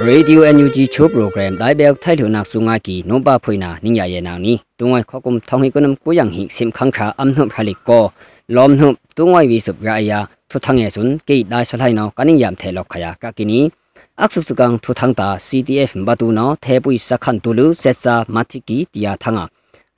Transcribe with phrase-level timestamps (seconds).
[0.00, 3.96] Radio NUG Cho program dai bel thai lu nak sunga ki no ba phoina ning
[3.96, 7.12] ya ye na ni tungwai khokum thong hi kunam ko yang hi sim khang kha
[7.16, 8.10] am hnu phalik ko
[8.48, 12.10] lom hnu tungwai wi sup ra ya thu thang ye sun ke dai salai no
[12.16, 13.70] kaning yam the lok khaya ka kini
[14.16, 19.12] aksu sukang thu thang ta CTF batu no the pui sakhan tulu setsa mathiki tia
[19.22, 19.44] thanga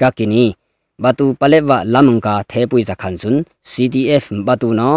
[0.01, 0.45] ka kini
[0.99, 4.91] batu palewa lamanga the pui sakhan sun CTF batu no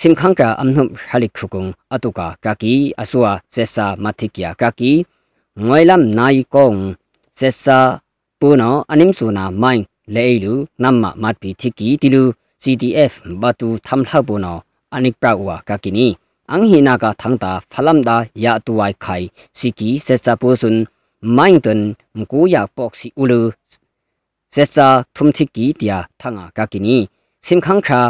[0.00, 4.92] simkhang ka amnum halik khukung atuka kaki asua sesa mathikya kaki
[5.64, 6.78] ngoilam nai kong
[7.38, 7.78] sesa
[8.40, 9.80] puno anim suna main
[10.14, 12.24] leilu namma matpi thiki tilu
[12.62, 14.54] CDF batu thamla puno
[14.96, 16.06] anik prawa kakini
[16.54, 19.22] anghina ka thangta phalamda ya tuwai khai
[19.58, 20.76] siki sesa pusun
[21.36, 21.80] main tun
[22.18, 23.40] mku ya poksi ulu
[24.54, 26.96] sesa thumthiki tia thanga kakini
[27.46, 28.00] simkhang kha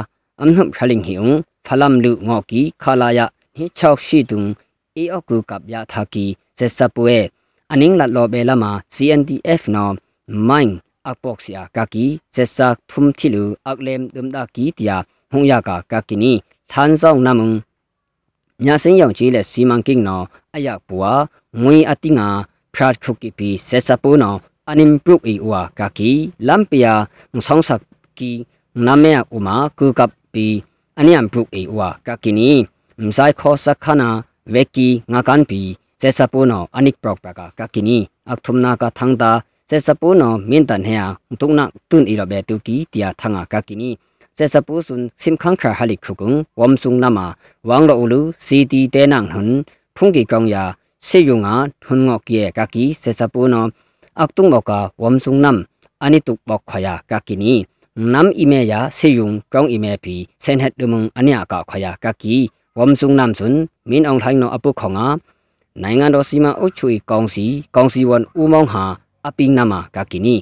[0.43, 1.35] amnum haling hiung
[1.67, 3.21] ဖလမ်လူငော့ကီခလာယ
[3.57, 4.43] ဟိချောက်ရှိတုံ
[4.97, 6.25] အေအကူကပ်ယာသာကီ
[6.59, 7.17] ဇက်ဆပ်ပွဲ
[7.73, 9.95] အနင်းလတ်လောဘဲလာမာ CNDF နော်
[10.49, 10.75] မိုင်း
[11.09, 14.97] အပေါက်စီယာကာကီဇက်ဆာထုမ်တီလူအကလမ်ဒွမ်ဒါကီတယာ
[15.31, 16.33] ဟုံယာကာကာကီနီ
[16.71, 17.51] သန်ဆောင်နမုံ
[18.65, 21.11] ညာစင်းယောင်ကြီးလက်စီမံကိန်းနော်အယပွာ
[21.63, 22.29] ငွေအတိငါ
[22.75, 24.39] ဖရာခုကီပီဇက်ဆပ်ပိုးနော်
[24.71, 26.11] အနင်ပရုတ်အီဝါကာကီ
[26.47, 26.95] လမ်ပီယာ
[27.35, 27.81] ငဆောင်ဆက်
[28.19, 28.31] ကီ
[28.87, 30.47] နာမေအူမာကူကပ်ပီ
[30.98, 32.50] อันนี้อันปลุกเอวากากินี
[33.08, 34.10] มไซคอสักขนา
[34.52, 35.62] เวกีงากันปี
[36.00, 37.98] เซซาปูโนอันิกปรอกปรากากากินี
[38.30, 39.32] อักทุมนากาทังตา
[39.68, 41.04] เซซาปูโนมินตันเฮีย
[41.40, 43.90] ตุกนักตุนอีลเบตุกีเตียทังากากินี
[44.36, 47.26] เซซาปูซุนซิมคังคราฮัลิกคุกุงวอมซุงนามา
[47.70, 49.50] วังโลอูลูซีตีเตนังหุน
[49.96, 50.64] พุงกีกองยา
[51.08, 53.66] စေယုံငါထွန်းငော့ကီကကီဆေစပူနော
[54.22, 54.72] အကတုံမောက
[55.02, 55.58] ဝမ်ဆုငနမ်
[56.04, 57.54] အနိတုပေါခယာကကီနီ
[58.13, 60.15] နမ်အီမေယာဆေယုံကောင်းအီမေပီ
[60.45, 62.35] ဆန်ဟက်ဒုမုံအညာကခယာကကီ
[62.79, 63.57] ဝမ်ဆုံနမ်ဆွန်
[63.91, 65.07] မင်းအောင်ထိုင်းနောအပုခေါငါ
[65.83, 67.45] နိုင်ငံတော်စီမံအုပ်ချုပ်ကောင်စီ
[67.77, 68.85] ကောင်စီဝန်ဦးမောင်ဟာ
[69.27, 70.35] အပိနမကကီနီ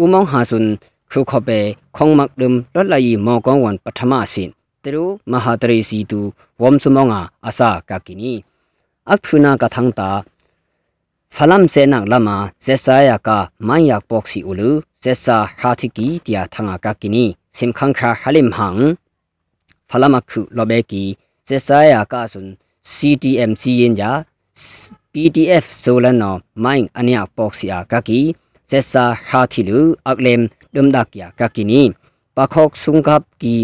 [0.00, 0.66] ဦးမောင်ဟာဆွန်
[1.10, 1.60] ခုခဘေ
[1.96, 4.48] ခေါင်မက်ဒုံလောလိုင်မောကောင်းဝန်ပထမဆင်
[4.82, 6.20] တေရူမဟာတရေစီတူ
[6.62, 8.32] ဝမ်ဆုမောင်ငါအစာကကီနီ
[9.12, 10.10] အဖုနာကထန်တာ
[11.34, 12.28] ဖလမ်စေနာလမ
[12.64, 13.28] ဇက်ဆာယာက
[13.66, 14.70] မန်ယာပေါ့စီအူလူ
[15.02, 17.24] ဇက်ဆာဟာတိကီတီယာထငါကကီနီ
[17.56, 18.78] စင်ခန်ခါဟလင်ဟန်
[19.88, 21.02] ဖလမခုလဘေကီ
[21.48, 22.48] ဇက်ဆာယာကဆွန်
[22.94, 24.10] CTMC ရင်ဂျာ
[25.12, 28.20] PDF ဆိုလနောမိုင်းအနိယပေါ့စီယာကကီ
[28.70, 30.40] ဇက်ဆာဟာတိလူအကလမ်
[30.74, 31.80] ဒွမ်ဒကီယာကကီနီ
[32.36, 33.54] ပခောက်ဆုံကပ်ကီ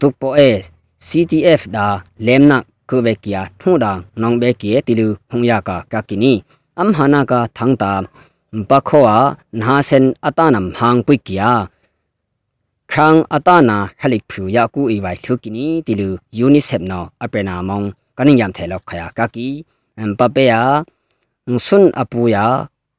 [0.00, 0.50] ဒုပိုအေ
[1.06, 1.86] CTF ဒါ
[2.26, 2.58] လမ်နာ
[2.90, 6.32] ကိုဘေကီယာထုံဒါနောင်ဘေကီတီလူဖုံယာကကကီနီ
[6.80, 7.92] am hana ka thangta
[8.70, 9.16] pakhowa
[9.60, 11.50] nha sen atanam hang puikia
[12.92, 16.08] khang atana halik phu ya ku e wai thukini tilu
[16.44, 17.84] unicef no aprena mong
[18.16, 19.48] kaning yam thailo khaya ka ki
[20.18, 20.62] pape ya
[21.66, 22.46] sun apu ya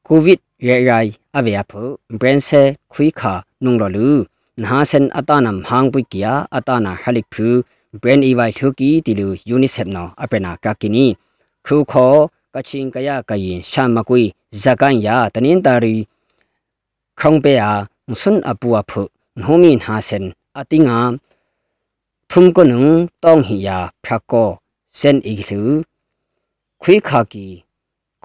[0.08, 1.06] covid ye rai
[1.38, 1.82] ave ya phu
[2.18, 2.62] brain se
[2.92, 4.08] khui kha nung lo lu
[4.62, 7.48] nha sen atanam hang puikia atana halik phu
[8.00, 11.06] brain e wai thuki tilu unicef no aprena ka kini
[11.66, 12.08] khu kho
[12.58, 14.22] ကချင်ကရကရင်ရှမ်းမကွေ
[14.62, 15.94] ဇကန်ယာတနင်တာရီ
[17.18, 17.70] ခေါင်ပေယာ
[18.08, 19.00] မစွန်အပူအဖု
[19.40, 20.26] နှိုမင်ဟာဆန်
[20.58, 20.98] အတိငါ
[22.30, 22.84] ထုံကနုံ
[23.22, 24.48] တောင်းဟီယာဖျက်ကော
[24.98, 25.60] စန်အီလူ
[26.82, 27.46] ခွေခါကီ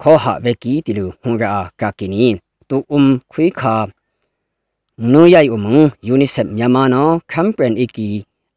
[0.00, 2.24] ခေါ်ဟာဝက်ကီတီလူဟွန်ရာကာကီနီ
[2.68, 3.02] တူအုံ
[3.32, 3.74] ခွေခါ
[5.12, 8.08] နူယိုင်အုံယူနီဆက်မြန်မာနော်ကမ်ပန်အီကီ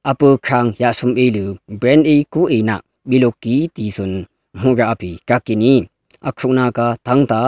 [0.09, 1.45] အပူခန်းယာဆုံအီလူ
[1.81, 2.75] ဘရန်အီကူအီနာ
[3.09, 5.73] ဘီလိုကီတီဆွန်း ဟွန်ရာအပီကာကီနီ
[6.27, 7.43] အခုနာကတန်းတာ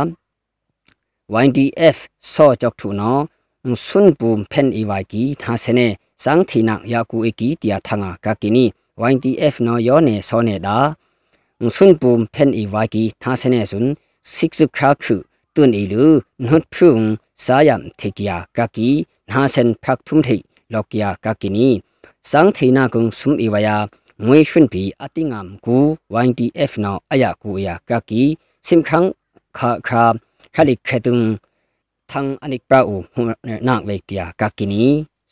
[1.46, 1.98] YDF
[2.34, 3.22] ဆောကြောက်ထူနော်
[3.86, 5.88] ဆွန်ပူဖန်အီဝိုင်ကီသာစနေ
[6.24, 8.66] စန်းသီနယာကူအကီတျာထငါကကီနီ
[9.12, 10.78] YDF နော်ယောနေဆောနေတာ
[11.76, 13.88] ဆွန်ပူဖန်အီဝိုင်ကီသာစနေဆွန်
[14.36, 15.16] 6ခါခု
[15.56, 16.04] တွန်အီလူ
[16.46, 16.98] နှတ်ဖုံ
[17.46, 18.90] စာယမ်ထေကီယာကကီ
[19.32, 20.38] နာစန်ဖက်ထုံထေ
[20.74, 21.68] လောကီယာကကီနီ
[22.30, 23.76] စန်းသီနာကုံဆွမ်အီဝယာ
[24.27, 25.77] ငွေရှင်ပီအတိငမ်ကူ
[26.27, 28.23] YDF နော်အယာကူယာကကီ
[28.67, 29.05] สิมครั้ง
[29.59, 30.05] ขาครา
[30.57, 31.19] ฮลิกเคตุง
[32.11, 32.97] ทังอนิกปราอู
[33.69, 34.85] นางเวกเตียกากินี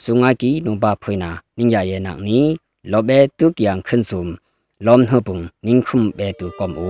[0.02, 2.44] สุงากีนุบาพวยนานิงยาเยนักนี้
[2.92, 4.28] ลอเบตุกยังขึ้นซุม
[4.86, 6.88] ลอมเฮปุงนิงคุมเบตุกอมอู